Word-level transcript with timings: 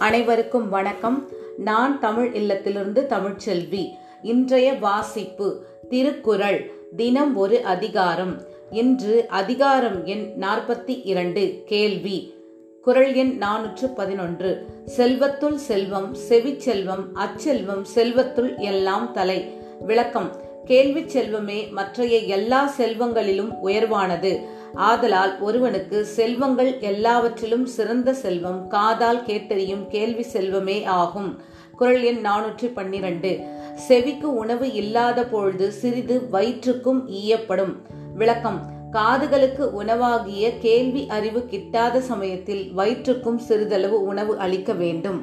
அனைவருக்கும் 0.00 0.68
வணக்கம். 0.68 1.28
நான் 1.56 2.00
தமிழ் 2.00 2.30
இல்லத்திலிருந்து 2.34 3.06
தமிழ்ச்செல்வி. 3.06 3.88
இன்றைய 4.22 4.72
வாசிப்பு 4.72 5.64
திருக்குறள் 5.88 6.70
தினம் 6.96 7.36
ஒரு 7.36 7.64
அதிகாரம். 7.64 8.42
இன்று 8.70 9.28
அதிகாரம் 9.28 10.04
எண் 10.04 10.32
நாற்பத்தி 10.40 11.00
இரண்டு 11.04 11.62
கேள்வி. 11.66 12.34
குரல் 12.82 13.14
எண் 13.14 13.38
நானூற்று 13.40 13.94
பதினொன்று. 13.94 14.66
செல்வத்துள் 14.96 15.54
செல்வம் 15.54 16.16
செவிச்செல்வம் 16.28 17.04
அச்செல்வம் 17.14 17.84
செல்வத்துள் 17.94 18.58
எல்லாம் 18.58 19.12
தலை. 19.12 19.44
விளக்கம். 19.80 20.48
கேள்வி 20.64 21.00
செல்வமே 21.00 21.70
மற்றைய 21.70 22.18
எல்லா 22.18 22.74
செல்வங்களிலும் 22.78 23.54
உயர்வானது. 23.64 24.40
ஆதலால் 24.74 25.40
ஒருவனுக்கு 25.40 26.04
செல்வங்கள் 26.04 26.78
எல்லாவற்றிலும் 26.78 27.66
சிறந்த 27.66 28.14
செல்வம் 28.14 28.68
காதால் 28.68 29.22
கேட்டறியும் 29.22 29.86
கேள்வி 29.86 30.26
செல்வமே 30.32 30.84
ஆகும். 30.84 31.40
குரல் 31.76 32.02
எண் 32.02 32.26
நானூற்றி 32.26 32.72
பன்னிரண்டு. 32.72 33.40
செவிக்கு 33.74 34.34
உணவு 34.34 34.72
இல்லாத 34.72 35.24
பொழுது 35.24 35.72
சிறிது 35.72 36.28
வயிற்றுக்கும் 36.28 37.08
ஈயப்படும். 37.08 37.76
விளக்கம். 38.14 38.78
காதுகளுக்கு 38.92 39.70
உணவாகிய 39.82 40.52
கேள்வி 40.58 41.06
அறிவு 41.08 41.48
கிட்டாத 41.50 41.98
சமயத்தில் 41.98 42.72
வயிற்றுக்கும் 42.72 43.38
சிறிதளவு 43.38 44.02
உணவு 44.02 44.38
அளிக்க 44.38 44.72
வேண்டும். 44.72 45.22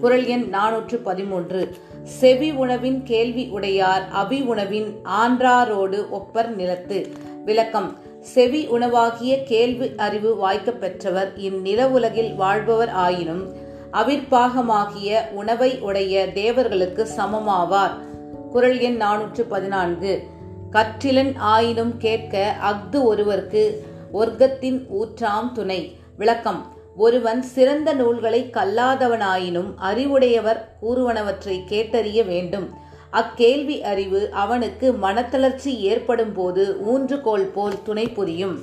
குரல் 0.00 0.26
எண் 0.26 0.48
நானூற்று 0.52 0.96
பதிமூன்று. 0.96 1.74
செவி 2.02 2.50
உணவின் 2.50 3.02
கேள்வி 3.02 3.48
உடையார் 3.48 4.08
அவி 4.12 4.40
உணவின் 4.40 4.96
ஆன்றாரோடு 5.04 6.06
ஒப்பர் 6.12 6.48
நிலத்து. 6.48 7.12
விளக்கம். 7.44 7.98
செவி 8.24 8.68
உணவாகிய 8.68 9.42
கேள்வி 9.42 9.94
அறிவு 9.96 10.36
வாய்க்கப் 10.36 10.80
பெற்றவர். 10.80 11.36
இந்நில 11.36 11.88
உலகில் 11.88 12.34
வாழ்பவர் 12.34 12.88
ஆயினும் 12.88 13.52
அவிர்ப்பாகமாகிய 13.92 15.30
உணவை 15.30 15.78
உடைய 15.78 16.32
தேவர்களுக்கு 16.32 17.08
சமமாவார். 17.16 17.94
குரல் 18.50 18.78
எண் 18.78 19.02
நானூற்று 19.02 19.40
பதினான்கு 19.48 20.22
கற்றிலன் 20.72 21.36
ஆயினும் 21.36 21.96
கேட்க 21.96 22.56
அஃது 22.60 23.14
ஒருவர்க்கு 23.14 23.70
ஒர்க்கத்தின் 24.12 24.86
ஊற்றாம் 25.00 25.52
துணை. 25.52 25.96
விளக்கம். 26.16 26.72
ஒருவன் 26.96 27.42
சிறந்த 27.42 27.92
நூல்களை 27.92 28.50
கல்லாதவனாயினும் 28.52 29.74
அறிவுடையவர் 29.76 30.76
கூறுவனவற்றை 30.82 31.60
கேட்டறிய 31.68 32.26
வேண்டும். 32.26 32.70
அக்கேள்வி 33.14 33.82
அறிவு 33.82 34.30
அவனுக்கு 34.32 34.92
மனத்தளர்ச்சி 35.02 35.66
ஏற்படும் 35.66 36.32
போது 36.32 36.76
ஊன்றுகோல் 36.92 37.52
போல் 37.54 37.82
துணை 37.82 38.08
புரியும். 38.08 38.58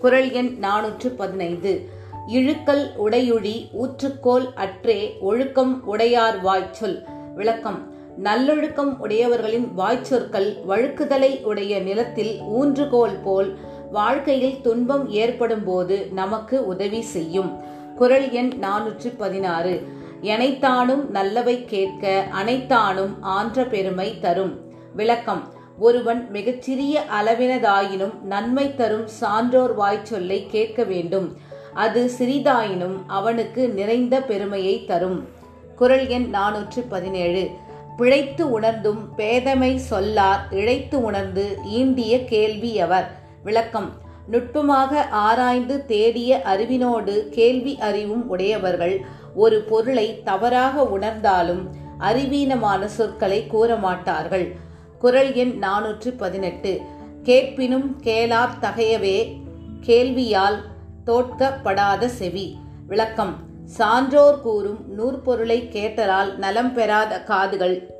குரல் 0.00 0.30
எண் 0.30 0.58
நானூற்று 0.60 1.08
பதினைந்து. 1.16 1.88
இழுக்கல் 2.28 2.90
உடையுழி 3.04 3.68
ஊற்றுக்கோல் 3.72 4.52
அற்றே 4.54 5.16
ஒழுக்கம் 5.20 5.86
உடையார் 5.86 6.40
வாய்ச்சொல். 6.40 7.02
விளக்கம். 7.34 7.94
நல்லொழுக்கம் 8.16 9.08
உடையவர்களின் 9.08 9.68
வாய்ச்சொற்கள் 9.76 10.56
வழுக்குதலை 10.68 11.42
உடைய 11.42 11.80
நிலத்தில் 11.80 12.40
ஊன்றுகோல் 12.42 13.18
போல் 13.22 13.56
வாழ்க்கையில் 13.90 14.60
துன்பம் 14.60 15.10
ஏற்படும் 15.10 15.64
போது 15.64 16.08
நமக்கு 16.12 16.66
உதவி 16.66 17.00
செய்யும். 17.00 17.52
குரல் 17.96 18.30
எண் 18.30 18.52
நானூற்று 18.60 19.14
பதினாறு. 19.18 20.00
எனைத்தானும் 20.22 21.08
நல்லவை 21.08 21.64
கேட்க 21.64 22.26
அனைத்தானும் 22.42 23.14
ஆன்ற 23.20 23.64
பெருமை 23.64 24.20
தரும். 24.20 24.58
விளக்கம். 24.94 25.52
ஒருவன் 25.78 26.30
மிகச்சிறிய 26.30 27.04
அளவினதாயினும் 27.20 28.20
நன்மை 28.20 28.74
தரும் 28.74 29.06
சான்றோர் 29.06 29.78
வாய்ச்சொல்லை 29.78 30.46
கேட்க 30.46 30.84
வேண்டும். 30.84 31.36
அது 31.74 32.10
சிறிதாயினும் 32.18 32.96
அவனுக்கு 33.06 33.68
நிறைந்த 33.68 34.22
பெருமையை 34.22 34.84
தரும். 34.84 35.28
குரல் 35.76 36.06
எண் 36.08 36.30
நானூற்று 36.34 36.84
பதினேழு 36.88 37.48
பிழைத்து 37.96 38.50
உணர்ந்தும் 38.50 39.08
பேதமை 39.16 39.76
சொல்லார் 39.76 40.46
இழைத்து 40.50 41.02
உணர்ந்து 41.02 41.58
ஈண்டிய 41.74 42.24
கேள்வி 42.24 42.80
அவர் 42.80 43.10
விளக்கம். 43.44 43.90
நுட்பமாக 44.26 45.02
ஆராய்ந்து 45.02 45.86
தேடிய 45.86 46.42
அறிவினோடு 46.44 47.28
கேள்வி 47.28 47.78
அறிவும் 47.78 48.28
உடையவர்கள் 48.28 49.04
ஒரு 49.34 49.60
பொருளை 49.60 50.22
தவறாக 50.24 50.82
உணர்ந்தாலும் 50.82 51.68
அறிவீனமான 51.98 52.84
சொற்களை 52.84 53.46
கூற 53.46 53.76
மாட்டார்கள் 53.76 54.56
குரல் 54.98 55.34
எண் 55.34 55.58
நானூற்று 55.62 56.16
பதினெட்டு 56.16 56.80
கேட்பினும் 57.22 57.96
கேளார் 58.02 58.58
தகையவே 58.60 59.40
கேள்வியால் 59.80 60.58
தோற்கப்படாத 61.06 62.06
செவி. 62.06 62.56
விளக்கம். 62.86 63.36
சான்றோர் 63.64 64.40
கூறும் 64.40 64.84
நூற்பொருளை 64.98 65.68
கேட்டலால் 65.72 66.36
நலம் 66.36 66.74
பெறாத 66.74 67.22
காதுகள். 67.22 67.90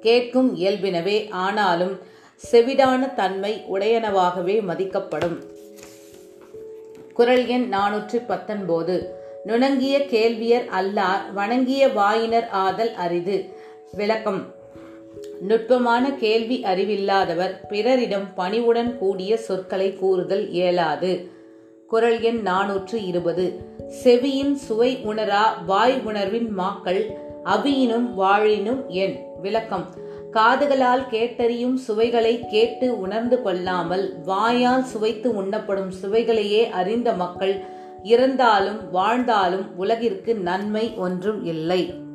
கேட்கும் 0.00 0.56
இயல்பினவே 0.56 1.30
ஆனாலும் 1.30 1.98
செவிடான 2.52 3.14
தன்மை 3.14 3.64
உடையனவாகவே 3.72 4.60
மதிக்கப்படும். 4.60 5.42
குரல் 7.14 7.46
எண் 7.46 7.72
நானூற்று 7.72 8.22
பத்தொன்பது 8.26 9.26
நுணங்கிய 9.48 10.06
கேள்வியர் 10.06 10.64
அல்லார் 10.64 11.32
வணங்கிய 11.34 11.88
வாயினர் 11.88 12.48
ஆதல் 12.48 12.94
அரிது. 12.94 13.44
விளக்கம். 13.92 14.54
நுட்பமான 15.40 16.12
கேள்வி 16.12 16.62
அறிவில்லாதவர் 16.62 17.66
பிறரிடம் 17.68 18.34
பணிவுடன் 18.34 18.98
கூடிய 18.98 19.36
சொற்களை 19.36 19.94
கூறுதல் 19.94 20.50
இயலாது. 20.50 21.30
குரல் 21.88 22.20
எண் 22.20 22.40
நானூற்று 22.46 23.06
இருபது. 23.06 23.52
செவியின் 23.88 24.56
சுவை 24.56 24.98
உணரா 25.04 25.64
வாய் 25.66 26.00
உணர்வின் 26.04 26.58
மாக்கள் 26.58 27.04
அவியினும் 27.44 28.14
வாழினும் 28.18 28.86
என் 28.86 29.24
விளக்கம். 29.40 29.86
காதுகளால் 30.32 31.06
கேட்டறியும் 31.10 31.74
சுவைகளை 31.74 32.46
கேட்டு 32.46 33.00
உணர்ந்து 33.00 33.42
கொள்ளாமல் 33.42 34.14
வாயால் 34.24 34.84
சுவைத்து 34.84 35.42
உண்ணப்படும் 35.42 35.92
சுவைகளையே 36.02 36.68
அறிந்த 36.68 37.12
மக்கள் 37.12 37.76
இறந்தாலும் 38.02 38.90
வாழ்ந்தாலும் 38.90 39.76
உலகிற்கு 39.76 40.36
நன்மை 40.36 40.94
ஒன்றும் 40.96 41.44
இல்லை. 41.44 42.06